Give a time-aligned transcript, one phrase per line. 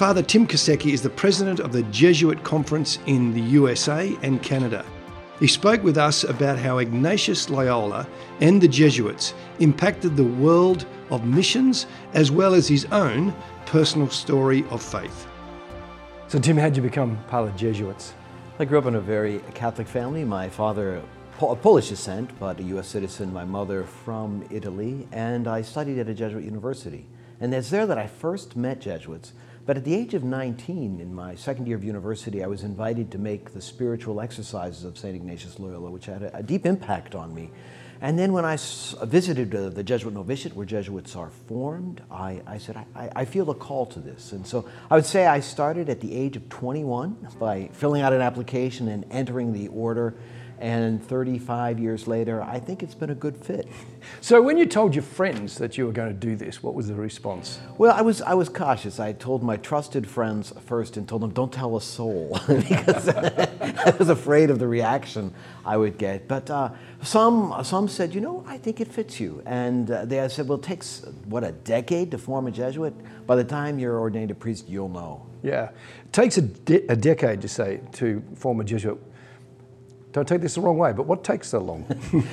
[0.00, 4.82] Father Tim Kesicki is the president of the Jesuit Conference in the USA and Canada.
[5.38, 8.08] He spoke with us about how Ignatius Loyola
[8.40, 11.84] and the Jesuits impacted the world of missions
[12.14, 13.34] as well as his own
[13.66, 15.26] personal story of faith.
[16.28, 18.14] So, Tim, how'd you become part of the Jesuits?
[18.58, 20.24] I grew up in a very Catholic family.
[20.24, 21.02] My father,
[21.38, 22.88] of Polish descent, but a U.S.
[22.88, 27.06] citizen, my mother from Italy, and I studied at a Jesuit university.
[27.38, 29.34] And it's there that I first met Jesuits.
[29.66, 33.10] But at the age of 19, in my second year of university, I was invited
[33.12, 35.14] to make the spiritual exercises of St.
[35.14, 37.50] Ignatius Loyola, which had a, a deep impact on me.
[38.02, 38.56] And then when I
[39.04, 43.50] visited uh, the Jesuit novitiate where Jesuits are formed, I, I said, I, I, feel
[43.50, 44.32] a call to this.
[44.32, 48.14] And so I would say I started at the age of 21 by filling out
[48.14, 50.14] an application and entering the order
[50.60, 53.66] and 35 years later, I think it's been a good fit.
[54.20, 56.88] So, when you told your friends that you were going to do this, what was
[56.88, 57.58] the response?
[57.78, 59.00] Well, I was, I was cautious.
[59.00, 63.94] I told my trusted friends first and told them, don't tell a soul, because I
[63.98, 65.32] was afraid of the reaction
[65.64, 66.28] I would get.
[66.28, 66.70] But uh,
[67.02, 69.42] some, some said, you know, I think it fits you.
[69.46, 72.94] And uh, they said, well, it takes, what, a decade to form a Jesuit?
[73.26, 75.26] By the time you're ordained a priest, you'll know.
[75.42, 75.70] Yeah.
[76.04, 79.00] It takes a, de- a decade, to say, to form a Jesuit
[80.12, 81.86] don't take this the wrong way, but what takes so long?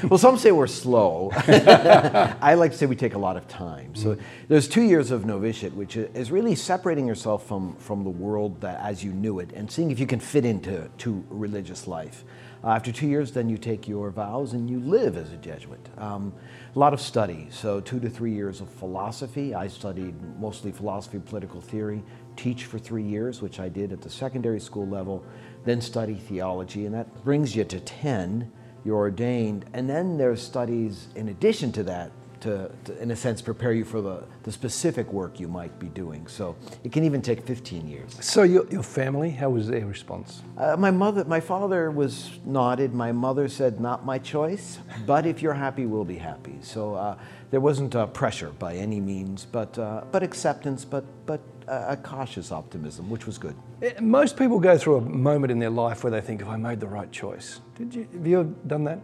[0.09, 1.30] well, some say we're slow.
[1.36, 3.94] I like to say we take a lot of time.
[3.95, 4.22] So mm.
[4.47, 8.80] there's two years of novitiate, which is really separating yourself from, from the world that,
[8.80, 12.23] as you knew it and seeing if you can fit into to religious life.
[12.64, 15.80] Uh, after two years, then you take your vows and you live as a Jesuit.
[16.00, 16.34] Um,
[16.75, 19.53] a lot of study, so two to three years of philosophy.
[19.53, 22.03] I studied mostly philosophy, political theory,
[22.36, 25.23] teach for three years, which I did at the secondary school level
[25.68, 28.52] then study theology, and that brings you to 10.
[28.86, 33.42] You're ordained, and then there's studies in addition to that to, to, in a sense,
[33.42, 36.28] prepare you for the, the specific work you might be doing.
[36.28, 38.18] So it can even take 15 years.
[38.22, 40.41] So your, your family, how was their response?
[40.58, 42.94] Uh, my mother, my father was nodded.
[42.94, 47.18] My mother said, "Not my choice, but if you're happy, we'll be happy." So uh,
[47.52, 52.51] there wasn't uh, pressure by any means, but uh, but acceptance, but but a cautious
[52.51, 53.55] optimism, which was good.
[53.81, 56.57] Eh, most people go through a moment in their life where they think, "Have I
[56.57, 59.00] made the right choice?" Did you have you done that?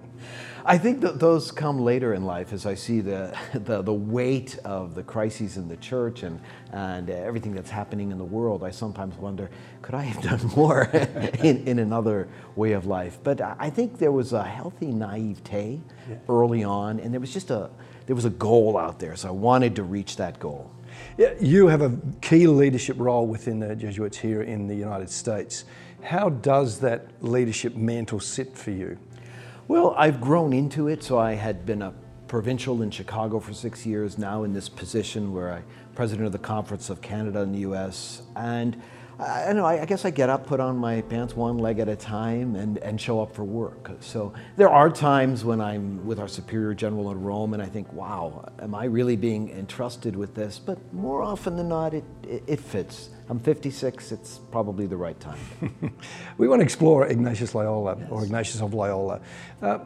[0.65, 4.57] I think that those come later in life as I see the, the, the weight
[4.63, 6.39] of the crises in the church and,
[6.71, 8.63] and everything that's happening in the world.
[8.63, 9.49] I sometimes wonder,
[9.81, 10.83] could I have done more
[11.39, 13.19] in, in another way of life?
[13.23, 16.15] But I think there was a healthy naivete yeah.
[16.29, 17.69] early on, and there was just a,
[18.05, 20.71] there was a goal out there, so I wanted to reach that goal.
[21.17, 25.65] Yeah, you have a key leadership role within the Jesuits here in the United States.
[26.01, 28.97] How does that leadership mantle sit for you?
[29.67, 31.03] Well, I've grown into it.
[31.03, 31.93] So I had been a
[32.27, 35.63] provincial in Chicago for six years, now in this position where I'm
[35.95, 38.23] president of the Conference of Canada and the US.
[38.35, 38.81] And
[39.19, 41.95] I, know, I, guess I get up, put on my pants one leg at a
[41.95, 43.91] time, and, and show up for work.
[43.99, 47.91] So there are times when I'm with our Superior General in Rome and I think,
[47.93, 50.57] wow, am I really being entrusted with this?
[50.57, 53.09] But more often than not, it, it, it fits.
[53.29, 55.39] I'm 56, it's probably the right time.
[56.37, 58.07] we want to explore Ignatius Loyola, yes.
[58.09, 59.21] or Ignatius of Loyola.
[59.61, 59.79] Uh,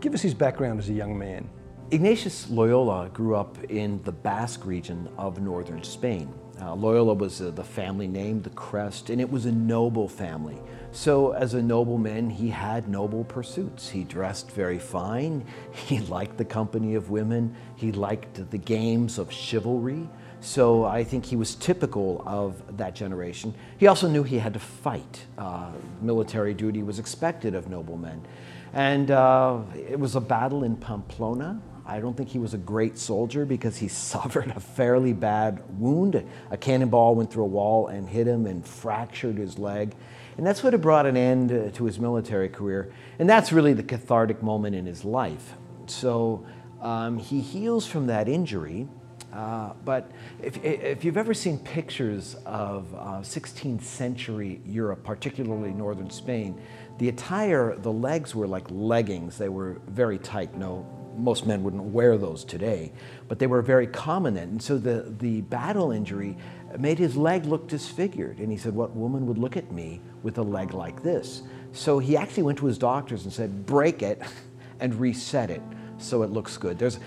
[0.00, 1.48] give us his background as a young man.
[1.90, 6.32] Ignatius Loyola grew up in the Basque region of northern Spain.
[6.60, 10.58] Uh, Loyola was uh, the family name, the crest, and it was a noble family.
[10.90, 13.88] So, as a nobleman, he had noble pursuits.
[13.88, 19.32] He dressed very fine, he liked the company of women, he liked the games of
[19.32, 20.08] chivalry.
[20.40, 23.54] So I think he was typical of that generation.
[23.78, 25.26] He also knew he had to fight.
[25.36, 28.24] Uh, military duty was expected of noblemen.
[28.72, 31.60] And uh, it was a battle in Pamplona.
[31.88, 36.22] I don't think he was a great soldier because he suffered a fairly bad wound.
[36.50, 39.94] A cannonball went through a wall and hit him and fractured his leg.
[40.36, 42.92] And that's what had brought an end to his military career.
[43.18, 45.54] And that's really the cathartic moment in his life.
[45.86, 46.46] So
[46.80, 48.86] um, he heals from that injury
[49.32, 50.10] uh, but
[50.42, 56.58] if, if, you've ever seen pictures of uh, 16th century Europe, particularly northern Spain,
[56.96, 59.36] the attire, the legs were like leggings.
[59.36, 60.56] They were very tight.
[60.56, 60.86] No,
[61.18, 62.92] most men wouldn't wear those today,
[63.26, 64.48] but they were very common then.
[64.48, 66.36] And so the, the battle injury
[66.78, 68.38] made his leg look disfigured.
[68.38, 71.42] And he said, What woman would look at me with a leg like this?
[71.72, 74.22] So he actually went to his doctors and said, Break it
[74.80, 75.62] and reset it
[75.98, 76.78] so it looks good.
[76.78, 76.98] There's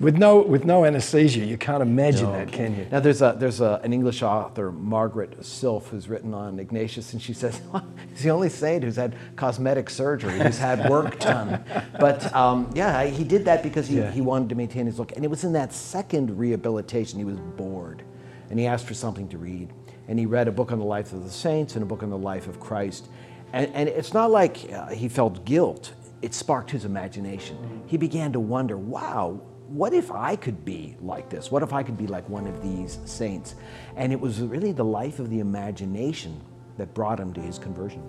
[0.00, 2.32] with no, with no anesthesia, you can't imagine no.
[2.32, 2.86] that, can you?
[2.90, 7.22] Now, there's, a, there's a, an English author, Margaret Silf, who's written on Ignatius, and
[7.22, 7.60] she says
[8.10, 11.64] he's the only saint who's had cosmetic surgery, who's had work done.
[11.98, 14.10] But um, yeah, he did that because he, yeah.
[14.10, 15.12] he wanted to maintain his look.
[15.14, 18.02] And it was in that second rehabilitation he was bored,
[18.50, 19.72] and he asked for something to read.
[20.08, 22.10] and he read a book on the life of the saints and a book on
[22.10, 23.08] the life of Christ.
[23.52, 25.92] And, and it's not like uh, he felt guilt,
[26.22, 27.82] it sparked his imagination.
[27.86, 31.50] He began to wonder wow, what if I could be like this?
[31.50, 33.54] What if I could be like one of these saints?
[33.96, 36.40] And it was really the life of the imagination
[36.78, 38.02] that brought him to his conversion.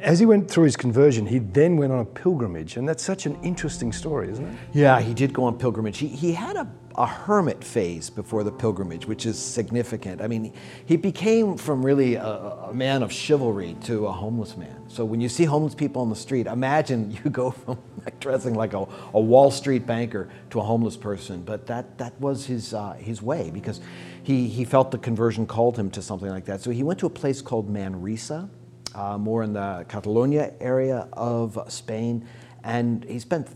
[0.00, 3.26] As he went through his conversion, he then went on a pilgrimage, and that's such
[3.26, 4.56] an interesting story, isn't it?
[4.72, 5.98] Yeah, he did go on pilgrimage.
[5.98, 10.20] He, he had a, a hermit phase before the pilgrimage, which is significant.
[10.20, 10.52] I mean,
[10.84, 14.76] he became from really a, a man of chivalry to a homeless man.
[14.88, 18.54] So when you see homeless people on the street, imagine you go from like dressing
[18.54, 21.42] like a, a Wall Street banker to a homeless person.
[21.42, 23.80] But that, that was his, uh, his way because
[24.24, 26.60] he, he felt the conversion called him to something like that.
[26.60, 28.50] So he went to a place called Manresa
[28.94, 32.26] uh, more in the Catalonia area of Spain.
[32.64, 33.48] And he spent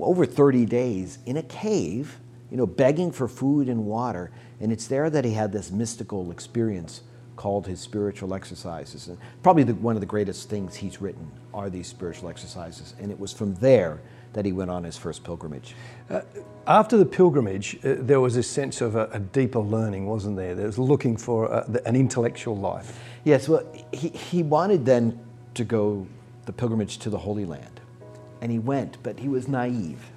[0.00, 2.18] over 30 days in a cave,
[2.50, 4.30] you know, begging for food and water.
[4.60, 7.02] And it's there that he had this mystical experience
[7.36, 9.08] called his spiritual exercises.
[9.08, 12.94] And probably the, one of the greatest things he's written are these spiritual exercises.
[13.00, 14.00] And it was from there
[14.32, 15.74] that he went on his first pilgrimage.
[16.10, 16.22] Uh,
[16.66, 20.54] after the pilgrimage, uh, there was a sense of a, a, deeper learning, wasn't there?
[20.54, 22.98] There was looking for a, uh, an intellectual life.
[23.24, 25.18] Yes, well, he, he wanted then
[25.54, 26.06] to go
[26.44, 27.80] the pilgrimage to the Holy Land.
[28.40, 30.10] And he went, but he was naive.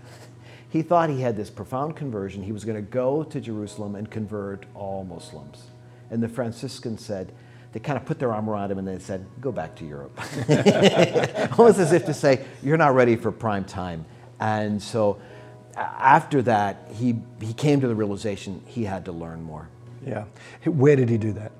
[0.71, 2.41] He thought he had this profound conversion.
[2.41, 5.65] He was going to go to Jerusalem and convert all Muslims.
[6.09, 7.33] And the Franciscans said,
[7.73, 10.17] they kind of put their arm around him and they said, Go back to Europe.
[11.59, 14.05] Almost as if to say, You're not ready for prime time.
[14.39, 15.21] And so
[15.75, 19.69] after that, he, he came to the realization he had to learn more.
[20.05, 20.25] Yeah.
[20.65, 21.51] Where did he do that?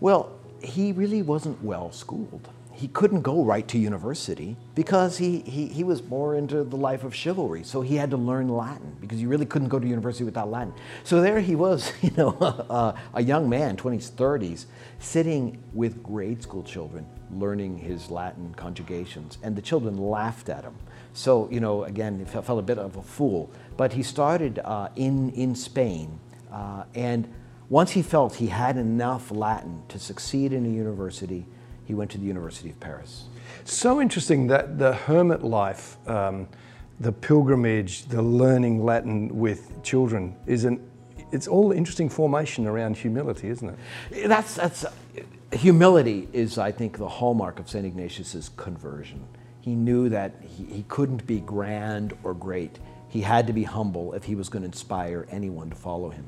[0.00, 0.30] Well,
[0.62, 5.82] he really wasn't well schooled he couldn't go right to university because he, he, he
[5.82, 7.64] was more into the life of chivalry.
[7.64, 10.72] So he had to learn Latin because you really couldn't go to university without Latin.
[11.02, 12.36] So there he was, you know,
[13.14, 14.66] a young man, 20s, 30s,
[15.00, 19.38] sitting with grade school children learning his Latin conjugations.
[19.42, 20.76] And the children laughed at him.
[21.14, 23.50] So, you know, again, he felt a bit of a fool.
[23.76, 26.20] But he started uh, in, in Spain.
[26.52, 27.28] Uh, and
[27.68, 31.44] once he felt he had enough Latin to succeed in a university,
[31.88, 33.24] he went to the University of Paris.
[33.64, 36.46] So interesting that the hermit life, um,
[37.00, 40.86] the pilgrimage, the learning Latin with children is an
[41.32, 43.70] it's all interesting formation around humility, isn't
[44.10, 44.28] it?
[44.28, 44.84] That's that's
[45.50, 47.86] humility is I think the hallmark of St.
[47.86, 49.24] Ignatius's conversion.
[49.62, 52.78] He knew that he, he couldn't be grand or great.
[53.08, 56.26] He had to be humble if he was going to inspire anyone to follow him.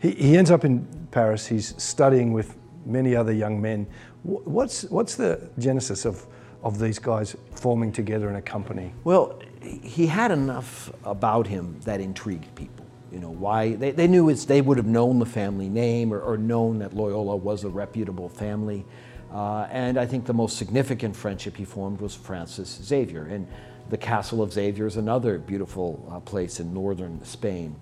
[0.00, 1.46] He, he ends up in Paris.
[1.46, 2.56] He's studying with
[2.86, 3.86] many other young men.
[4.22, 6.26] What's, what's the genesis of,
[6.62, 8.94] of these guys forming together in a company?
[9.04, 12.86] Well, he had enough about him that intrigued people.
[13.12, 16.20] You know, why they, they knew it's, they would have known the family name or,
[16.20, 18.84] or known that Loyola was a reputable family.
[19.32, 23.24] Uh, and I think the most significant friendship he formed was Francis Xavier.
[23.24, 23.46] And
[23.90, 27.76] the Castle of Xavier is another beautiful uh, place in northern Spain.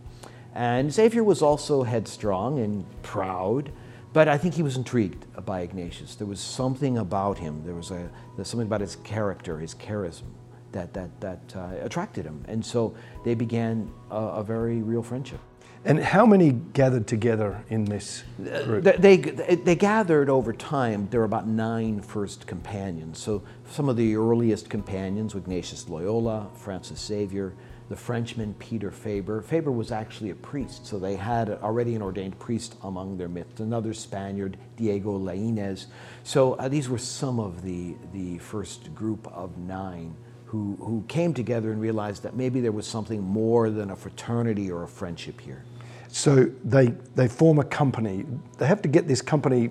[0.55, 3.73] And Xavier was also headstrong and proud.
[4.15, 6.15] But I think he was intrigued by Ignatius.
[6.15, 7.65] There was something about him.
[7.65, 10.31] There was a there's something about his character, his charisma,
[10.71, 12.45] that that that uh, attracted him.
[12.47, 12.95] And so
[13.25, 15.41] they began a, a, very real friendship.
[15.85, 18.85] And how many gathered together in this group?
[18.85, 21.09] They, they, they gathered over time.
[21.11, 23.19] There were about nine first companions.
[23.19, 27.53] So some of the earliest companions, Ignatius Loyola, Francis Xavier,
[27.89, 29.43] the Frenchman Peter Faber.
[29.43, 33.61] Faber was actually a priest, so they had already an ordained priest among their midst.
[33.61, 35.87] Another Spaniard, Diego Lainez.
[36.23, 41.35] So uh, these were some of the, the first group of nine who, who came
[41.35, 45.41] together and realized that maybe there was something more than a fraternity or a friendship
[45.41, 45.65] here.
[46.09, 46.87] So they,
[47.17, 48.25] they form a company.
[48.59, 49.71] They have to get this company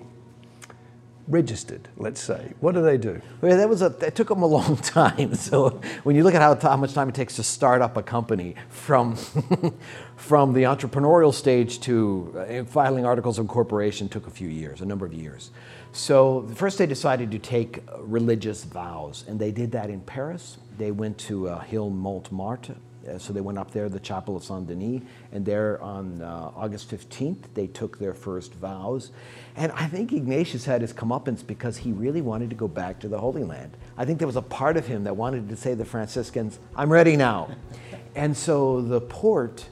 [1.26, 2.52] registered, let's say.
[2.60, 3.20] What do they do?
[3.40, 5.34] Well, that was a, it took them a long time.
[5.34, 8.02] So when you look at how, how much time it takes to start up a
[8.02, 9.16] company from,
[10.16, 14.86] from the entrepreneurial stage to uh, filing articles of incorporation took a few years, a
[14.86, 15.50] number of years.
[15.92, 20.58] So first they decided to take religious vows, and they did that in Paris.
[20.76, 22.76] They went to uh, Hill Montmartre, uh,
[23.18, 26.90] so they went up there, the Chapel of Saint Denis, and there on uh, August
[26.90, 29.10] 15th, they took their first vows.
[29.56, 33.08] And I think Ignatius had his comeuppance because he really wanted to go back to
[33.08, 33.76] the Holy Land.
[33.96, 36.58] I think there was a part of him that wanted to say to the Franciscans,
[36.74, 37.54] I'm ready now.
[38.14, 39.68] and so the port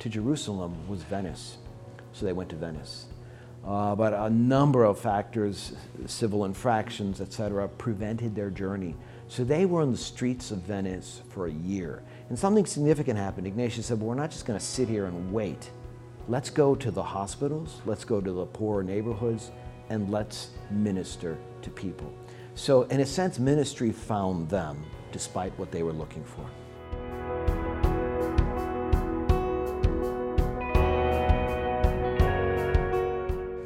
[0.00, 1.58] to Jerusalem was Venice.
[2.12, 3.06] So they went to Venice.
[3.64, 5.74] Uh, but a number of factors,
[6.06, 8.96] civil infractions, etc., prevented their journey.
[9.30, 12.02] So they were on the streets of Venice for a year.
[12.30, 13.46] And something significant happened.
[13.46, 15.70] Ignatius said, well, we're not just going to sit here and wait.
[16.26, 17.80] Let's go to the hospitals.
[17.86, 19.52] Let's go to the poor neighborhoods
[19.88, 22.12] and let's minister to people.
[22.56, 26.44] So, in a sense, ministry found them despite what they were looking for.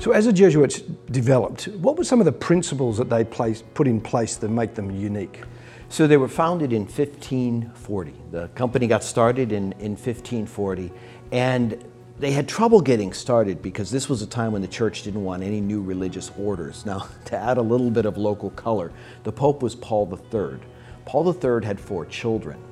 [0.05, 0.81] So, as the Jesuits
[1.11, 4.75] developed, what were some of the principles that they placed, put in place that make
[4.75, 5.41] them unique?
[5.89, 8.13] So, they were founded in 1540.
[8.31, 10.93] The company got started in, in 1540,
[11.33, 11.83] and
[12.19, 15.43] they had trouble getting started because this was a time when the church didn't want
[15.43, 16.85] any new religious orders.
[16.85, 18.93] Now, to add a little bit of local color,
[19.23, 20.59] the Pope was Paul III.
[21.07, 22.63] Paul III had four children.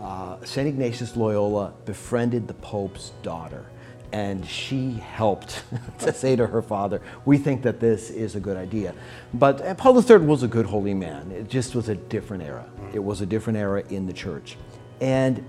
[0.00, 0.66] Uh, St.
[0.66, 3.66] Ignatius Loyola befriended the Pope's daughter,
[4.12, 5.64] and she helped
[6.00, 8.94] to say to her father, We think that this is a good idea.
[9.34, 11.30] But Paul III was a good holy man.
[11.30, 12.66] It just was a different era.
[12.92, 14.56] It was a different era in the church.
[15.00, 15.44] And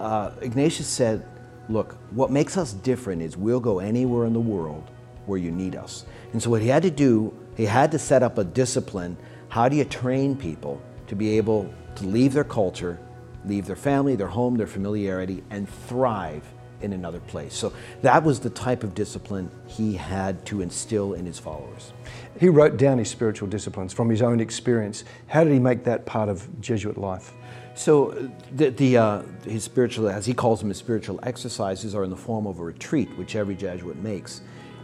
[0.00, 1.26] uh, Ignatius said,
[1.68, 4.90] look, what makes us different is we'll go anywhere in the world
[5.26, 6.04] where you need us.
[6.32, 9.16] And so what he had to do, he had to set up a discipline.
[9.48, 12.98] How do you train people to be able to leave their culture,
[13.44, 16.44] leave their family, their home, their familiarity, and thrive
[16.80, 17.54] in another place?
[17.54, 21.92] So that was the type of discipline he had to instill in his followers.
[22.38, 25.04] He wrote down his spiritual disciplines from his own experience.
[25.26, 27.32] How did he make that part of Jesuit life?
[27.74, 32.10] So the, the uh, his spiritual, as he calls them, his spiritual exercises are in
[32.10, 34.40] the form of a retreat, which every Jesuit makes,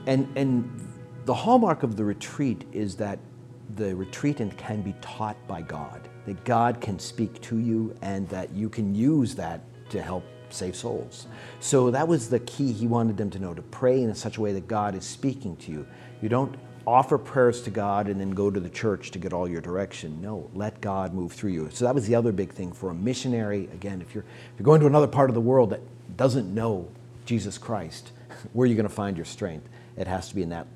[0.06, 0.88] and and
[1.24, 3.18] the hallmark of the retreat is that
[3.74, 8.52] the retreatant can be taught by God, that God can speak to you, and that
[8.52, 10.24] you can use that to help
[10.54, 11.26] save souls.
[11.60, 14.40] So that was the key he wanted them to know to pray in such a
[14.40, 15.86] way that God is speaking to you.
[16.22, 16.54] You don't
[16.86, 20.20] offer prayers to God and then go to the church to get all your direction.
[20.20, 21.68] No, let God move through you.
[21.72, 23.68] So that was the other big thing for a missionary.
[23.72, 25.80] Again, if you're, if you're going to another part of the world that
[26.16, 26.88] doesn't know
[27.24, 28.12] Jesus Christ,
[28.52, 29.68] where are you going to find your strength?
[29.96, 30.66] It has to be in that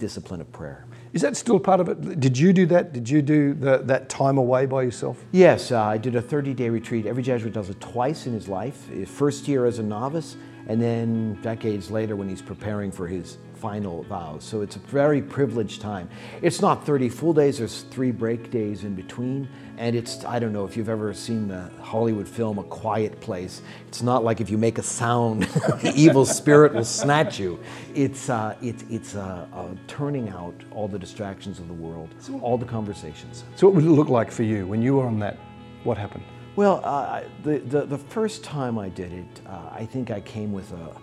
[0.00, 0.86] discipline of prayer.
[1.12, 2.18] Is that still part of it?
[2.18, 2.92] Did you do that?
[2.92, 5.24] Did you do the, that time away by yourself?
[5.32, 7.06] Yes, uh, I did a 30 day retreat.
[7.06, 8.88] Every Jesuit does it twice in his life.
[8.88, 13.38] His first year as a novice, and then decades later when he's preparing for his
[13.60, 14.42] final vows.
[14.42, 16.08] So it's a very privileged time.
[16.40, 19.48] It's not 30 full days, there's three break days in between.
[19.76, 23.62] And it's, I don't know if you've ever seen the Hollywood film A Quiet Place.
[23.88, 25.42] It's not like if you make a sound,
[25.82, 27.58] the evil spirit will snatch you.
[27.94, 32.58] It's, uh, it's, it's uh, uh, turning out all the distractions of the world, all
[32.58, 33.44] the conversations.
[33.56, 35.38] So, what would it look like for you when you were on that?
[35.84, 36.24] What happened?
[36.56, 40.52] Well, uh, the, the, the, first time I did it, uh, I think I came
[40.52, 40.94] with a,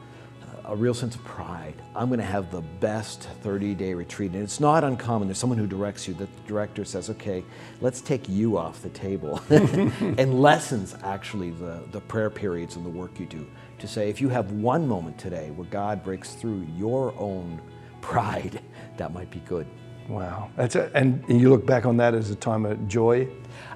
[0.67, 1.81] a real sense of pride.
[1.95, 4.33] I'm going to have the best 30 day retreat.
[4.33, 5.27] And it's not uncommon.
[5.27, 6.13] There's someone who directs you.
[6.15, 7.43] That the director says, okay,
[7.79, 12.89] let's take you off the table and lessens actually the, the prayer periods and the
[12.89, 13.47] work you do.
[13.79, 17.61] To say, if you have one moment today where God breaks through your own
[18.01, 18.61] pride,
[18.97, 19.67] that might be good.
[20.07, 20.49] Wow.
[20.55, 23.27] That's a, and you look back on that as a time of joy?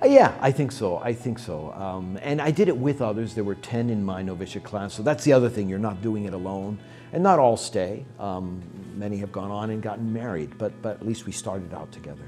[0.02, 0.98] Uh, yeah, I think so.
[0.98, 1.74] I think so.
[1.74, 3.36] Um, and I did it with others.
[3.36, 4.94] There were 10 in my novitiate class.
[4.94, 5.68] So that's the other thing.
[5.68, 6.80] You're not doing it alone.
[7.14, 8.06] And not all stay.
[8.20, 8.62] Um,
[8.96, 12.24] many have gone on and gotten married, but, but at least we started out together.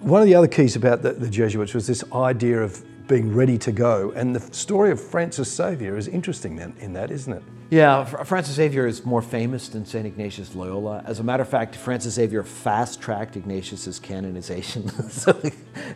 [0.00, 3.58] One of the other keys about the, the Jesuits was this idea of being ready
[3.58, 4.12] to go.
[4.14, 7.42] And the story of Francis Xavier is interesting in that, isn't it?
[7.70, 10.06] Yeah, Francis Xavier is more famous than St.
[10.06, 11.02] Ignatius Loyola.
[11.04, 14.88] As a matter of fact, Francis Xavier fast tracked Ignatius's canonization.
[15.10, 15.38] so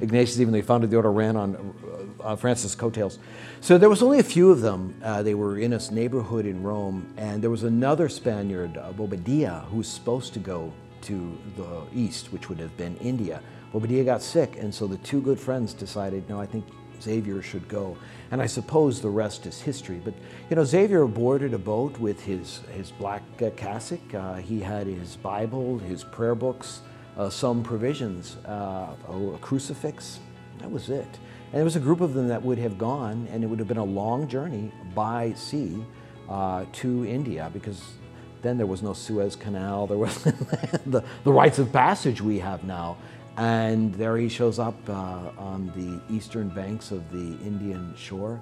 [0.01, 1.75] Ignatius, even though he founded the order, ran on
[2.21, 3.19] uh, Francis' coattails.
[3.63, 4.95] So there was only a few of them.
[5.03, 9.65] Uh, they were in a neighborhood in Rome, and there was another Spaniard, uh, Bobadilla,
[9.67, 13.41] who was supposed to go to the east, which would have been India.
[13.73, 16.67] Bobadilla got sick, and so the two good friends decided, no, I think
[17.03, 17.97] Xavier should go.
[18.31, 20.01] And I suppose the rest is history.
[20.05, 20.15] But,
[20.49, 24.15] you know, Xavier boarded a boat with his, his black uh, cassock.
[24.15, 26.81] Uh, he had his Bible, his prayer books,
[27.17, 30.21] uh, some provisions, uh, a crucifix.
[30.59, 31.19] That was it.
[31.53, 33.69] And there was a group of them that would have gone, and it would have
[33.69, 35.85] been a long journey by sea
[36.29, 37.93] uh, to India because
[38.41, 40.25] then there was no Suez Canal, there was
[40.87, 42.97] the, the rites of passage we have now.
[43.37, 48.41] And there he shows up uh, on the eastern banks of the Indian shore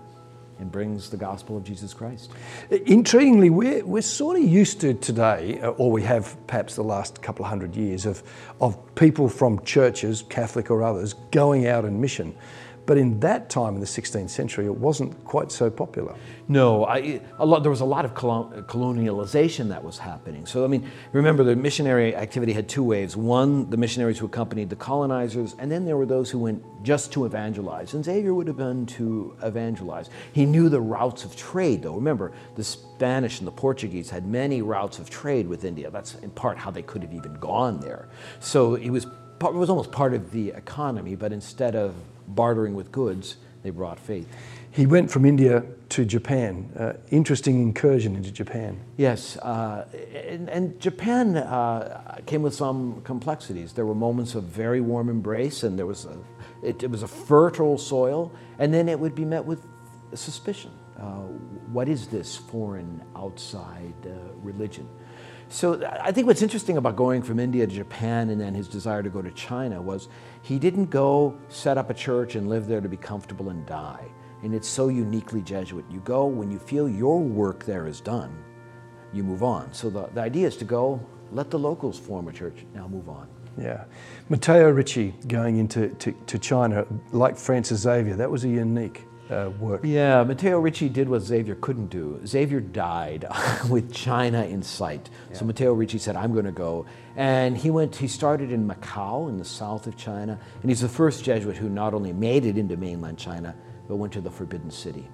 [0.58, 2.30] and brings the gospel of Jesus Christ.
[2.70, 7.22] Intriguingly, we're, we're sort of used to today, uh, or we have perhaps the last
[7.22, 8.22] couple of hundred years, of,
[8.60, 12.34] of people from churches, Catholic or others, going out in mission.
[12.86, 16.14] But in that time, in the 16th century, it wasn't quite so popular.
[16.48, 16.80] No,
[17.38, 20.46] lot, there was a lot of colonialization that was happening.
[20.46, 23.16] So, I mean, remember the missionary activity had two waves.
[23.16, 27.12] One, the missionaries who accompanied the colonizers, and then there were those who went just
[27.12, 27.94] to evangelize.
[27.94, 30.10] And Xavier would have been to evangelize.
[30.32, 31.94] He knew the routes of trade, though.
[31.94, 35.90] Remember, the Spanish and the Portuguese had many routes of trade with India.
[35.90, 38.08] That's in part how they could have even gone there.
[38.40, 41.94] So it was, it was almost part of the economy, but instead of
[42.34, 44.26] bartering with goods, they brought faith.
[44.70, 46.70] He went from India to Japan.
[46.78, 48.80] Uh, interesting incursion into Japan.
[48.96, 49.86] Yes, uh,
[50.28, 53.72] and, and, Japan uh, came with some complexities.
[53.72, 56.16] There were moments of very warm embrace, and there was a,
[56.62, 59.66] it, it was a fertile soil, and then it would be met with
[60.14, 60.70] suspicion.
[60.96, 61.22] Uh,
[61.72, 64.88] what is this foreign outside uh, religion?
[65.52, 69.02] So I think what's interesting about going from India to Japan and then his desire
[69.02, 70.08] to go to China was
[70.42, 74.06] he didn't go set up a church and live there to be comfortable and die.
[74.44, 75.84] And it's so uniquely Jesuit.
[75.90, 78.32] You go when you feel your work there is done,
[79.12, 79.72] you move on.
[79.72, 83.08] So the, the idea is to go, let the locals form a church, now move
[83.08, 83.28] on.
[83.58, 83.86] Yeah.
[84.28, 89.50] Matteo Ricci going into to, to China, like Francis Xavier, that was a unique uh,
[89.58, 89.80] work.
[89.84, 92.20] Yeah, Matteo Ricci did what Xavier couldn't do.
[92.26, 93.26] Xavier died
[93.68, 95.08] with China in sight.
[95.30, 95.38] Yeah.
[95.38, 96.86] So Matteo Ricci said, I'm going to go.
[97.16, 100.38] And he went, he started in Macau in the south of China.
[100.62, 103.54] And he's the first Jesuit who not only made it into mainland China,
[103.88, 105.08] but went to the Forbidden City.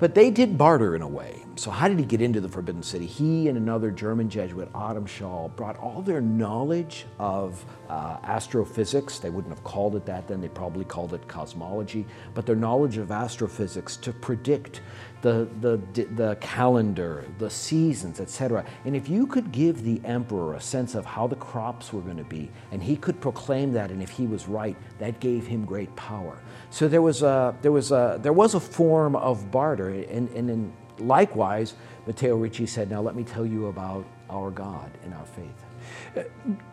[0.00, 1.44] But they did barter in a way.
[1.56, 3.04] So, how did he get into the Forbidden City?
[3.04, 9.18] He and another German Jesuit, Adam Schall, brought all their knowledge of uh, astrophysics.
[9.18, 12.96] They wouldn't have called it that then, they probably called it cosmology, but their knowledge
[12.96, 14.80] of astrophysics to predict
[15.22, 18.64] the, the, the calendar, the seasons, etc.
[18.84, 22.16] And if you could give the emperor a sense of how the crops were going
[22.16, 25.64] to be, and he could proclaim that, and if he was right, that gave him
[25.64, 26.38] great power.
[26.70, 30.50] So there was a, there was a, there was a form of barter, and, and,
[30.50, 31.74] and likewise,
[32.06, 36.26] Matteo Ricci said, now let me tell you about our God and our faith.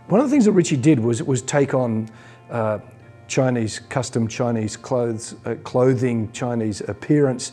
[0.07, 2.09] One of the things that Ricci did was, was take on
[2.49, 2.79] uh,
[3.27, 7.51] Chinese custom Chinese clothes, uh, clothing, Chinese appearance.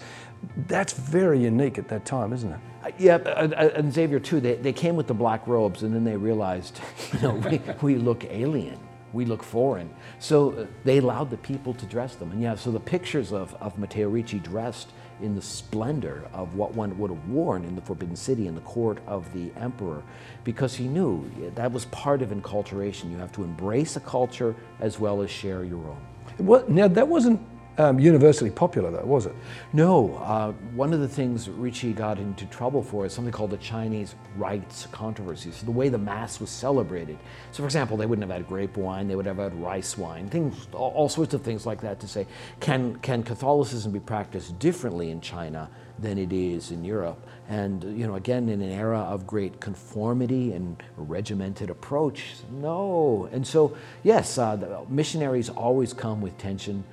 [0.68, 2.60] That's very unique at that time, isn't it?
[2.84, 4.40] Uh, yeah, uh, uh, and Xavier too.
[4.40, 6.80] They, they came with the black robes, and then they realized,
[7.12, 8.78] you know, we, we look alien
[9.14, 9.88] we look foreign.
[10.18, 12.32] So they allowed the people to dress them.
[12.32, 14.90] And yeah, so the pictures of, of Matteo Ricci dressed
[15.22, 18.60] in the splendor of what one would have worn in the Forbidden City in the
[18.62, 20.02] court of the emperor,
[20.42, 23.10] because he knew that was part of enculturation.
[23.10, 26.04] You have to embrace a culture as well as share your own.
[26.38, 27.40] Well, now that wasn't
[27.76, 29.34] um, universally popular, though, was it?
[29.72, 30.16] No.
[30.18, 34.14] Uh, one of the things Ricci got into trouble for is something called the Chinese
[34.36, 35.50] rites controversy.
[35.50, 37.18] So the way the Mass was celebrated.
[37.50, 40.28] So, for example, they wouldn't have had grape wine; they would have had rice wine.
[40.28, 41.98] Things, all, sorts of things like that.
[42.00, 42.26] To say,
[42.60, 47.26] can can Catholicism be practiced differently in China than it is in Europe?
[47.48, 53.28] And you know, again, in an era of great conformity and regimented approach, no.
[53.32, 56.84] And so, yes, uh, missionaries always come with tension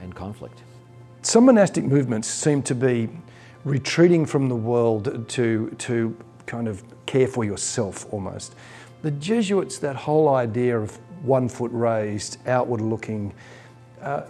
[0.00, 0.62] and conflict.
[1.22, 3.08] Some monastic movements seem to be
[3.64, 8.54] retreating from the world to, to kind of care for yourself almost.
[9.02, 13.34] The Jesuits, that whole idea of one foot raised, outward looking,
[14.00, 14.22] uh,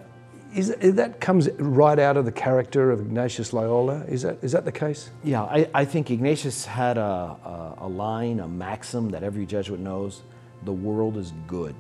[0.55, 4.05] is, that comes right out of the character of Ignatius Loyola.
[4.09, 5.11] Is that, is that the case?
[5.22, 9.81] Yeah, I, I think Ignatius had a, a, a line, a maxim that every Jesuit
[9.81, 10.22] knows
[10.64, 11.74] the world is good.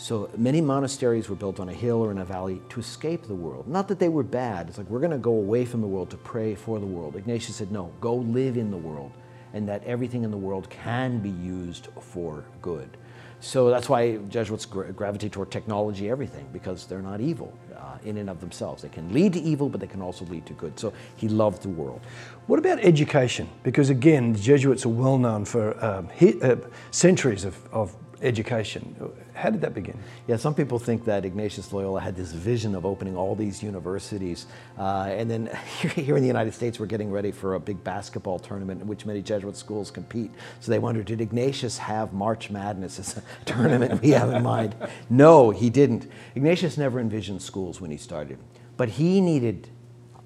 [0.00, 3.34] So many monasteries were built on a hill or in a valley to escape the
[3.34, 3.68] world.
[3.68, 4.70] Not that they were bad.
[4.70, 7.16] It's like we're going to go away from the world to pray for the world.
[7.16, 9.12] Ignatius said, no, go live in the world,
[9.52, 12.96] and that everything in the world can be used for good.
[13.40, 18.30] So that's why Jesuits gravitate toward technology, everything, because they're not evil uh, in and
[18.30, 18.80] of themselves.
[18.80, 20.78] They can lead to evil, but they can also lead to good.
[20.80, 22.00] So he loved the world.
[22.46, 23.50] What about education?
[23.62, 26.08] Because again, the Jesuits are well known for um,
[26.42, 26.56] uh,
[26.90, 28.94] centuries of, of education.
[29.34, 29.98] How did that begin?
[30.26, 34.46] Yeah, some people think that Ignatius Loyola had this vision of opening all these universities.
[34.78, 35.46] Uh, and then
[35.94, 39.06] here in the United States, we're getting ready for a big basketball tournament in which
[39.06, 40.30] many Jesuit schools compete.
[40.60, 44.74] So they wondered, did Ignatius have March Madness as a tournament we have in mind?
[45.08, 46.10] No, he didn't.
[46.34, 48.38] Ignatius never envisioned schools when he started,
[48.76, 49.68] but he needed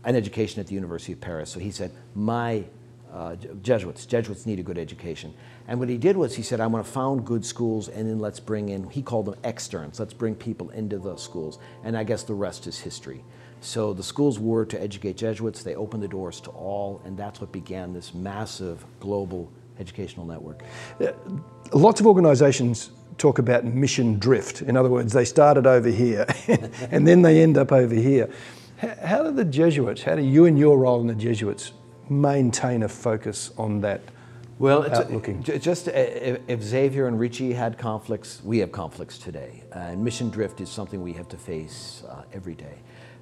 [0.04, 1.50] an education at the University of Paris.
[1.50, 2.64] So he said, my
[3.14, 4.06] uh, Jesuits.
[4.06, 5.32] Jesuits need a good education.
[5.68, 8.18] And what he did was he said, I want to found good schools and then
[8.18, 11.58] let's bring in, he called them externs, let's bring people into the schools.
[11.84, 13.22] And I guess the rest is history.
[13.60, 17.40] So the schools were to educate Jesuits, they opened the doors to all, and that's
[17.40, 20.62] what began this massive global educational network.
[21.72, 24.62] Lots of organisations talk about mission drift.
[24.62, 26.26] In other words, they started over here
[26.90, 28.28] and then they end up over here.
[28.76, 31.72] How do the Jesuits, how do you and your role in the Jesuits
[32.08, 34.00] maintain a focus on that?
[34.58, 39.64] Well, it's, just uh, if Xavier and Ricci had conflicts, we have conflicts today.
[39.74, 42.78] Uh, and mission drift is something we have to face uh, every day.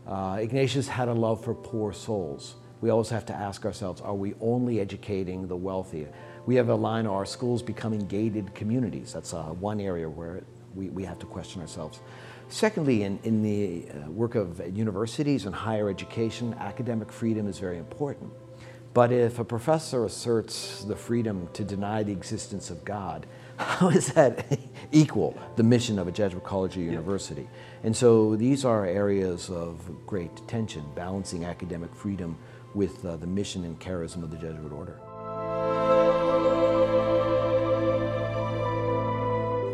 [0.06, 2.56] Uh, Ignatius had a love for poor souls.
[2.82, 6.06] We always have to ask ourselves are we only educating the wealthy?
[6.44, 9.12] We have a line of our schools becoming gated communities.
[9.12, 10.42] That's uh, one area where
[10.74, 12.00] we, we have to question ourselves.
[12.48, 17.78] Secondly, in, in the uh, work of universities and higher education, academic freedom is very
[17.78, 18.30] important.
[18.94, 23.26] But if a professor asserts the freedom to deny the existence of God,
[23.56, 24.46] how is that
[24.92, 27.48] equal the mission of a Jesuit college or university?
[27.84, 32.36] And so these are areas of great tension, balancing academic freedom
[32.74, 34.98] with uh, the mission and charism of the Jesuit order.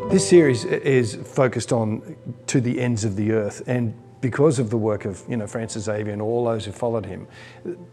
[0.09, 2.15] This series is focused on
[2.47, 5.83] to the ends of the earth and because of the work of you know Francis
[5.83, 7.27] Xavier and all those who followed him,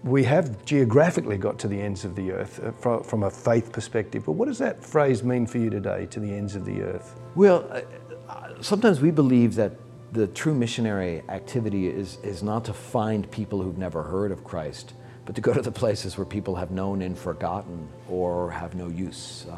[0.03, 4.25] we have geographically got to the ends of the earth uh, from, a faith perspective.
[4.27, 7.21] But what does that phrase mean for you today, to the ends of the earth?
[7.35, 7.83] Well, uh,
[8.61, 9.73] sometimes we believe that
[10.13, 14.95] the true missionary activity is, is not to find people who've never heard of Christ,
[15.25, 18.89] but to go to the places where people have known and forgotten or have no
[18.89, 19.57] use uh,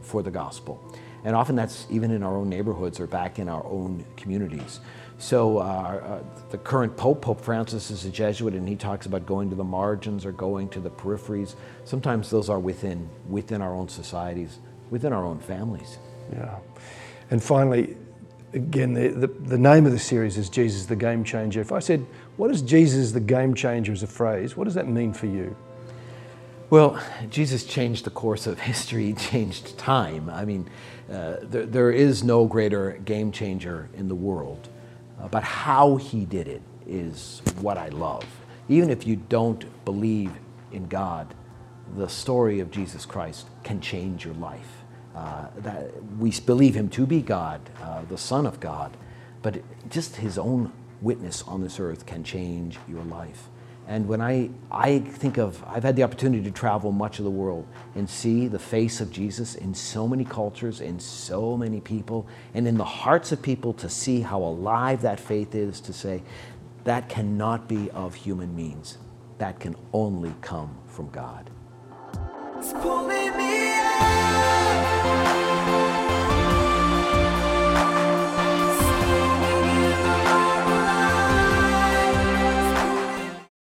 [0.00, 0.82] for the gospel.
[1.24, 4.80] And often that's even in our own neighborhoods or back in our own communities.
[5.18, 9.24] So uh, uh, the current Pope, Pope Francis, is a Jesuit, and he talks about
[9.24, 11.54] going to the margins or going to the peripheries.
[11.84, 14.58] Sometimes those are within within our own societies,
[14.90, 15.98] within our own families.
[16.32, 16.58] Yeah.
[17.30, 17.96] And finally,
[18.52, 21.60] again, the, the, the name of the series is Jesus the Game Changer.
[21.60, 22.04] If I said,
[22.36, 25.56] what is Jesus the Game Changer as a phrase, what does that mean for you?
[26.72, 30.30] Well, Jesus changed the course of history, changed time.
[30.30, 30.70] I mean,
[31.12, 34.70] uh, there, there is no greater game changer in the world.
[35.20, 38.24] Uh, but how he did it is what I love.
[38.70, 40.32] Even if you don't believe
[40.72, 41.34] in God,
[41.94, 44.82] the story of Jesus Christ can change your life.
[45.14, 48.96] Uh, that we believe him to be God, uh, the Son of God,
[49.42, 53.50] but just his own witness on this earth can change your life.
[53.88, 57.30] And when I, I think of, I've had the opportunity to travel much of the
[57.30, 62.26] world and see the face of Jesus in so many cultures, in so many people,
[62.54, 66.22] and in the hearts of people to see how alive that faith is, to say,
[66.84, 68.98] that cannot be of human means.
[69.38, 71.50] That can only come from God.